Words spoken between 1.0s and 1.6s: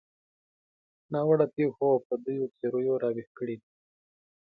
ناوړه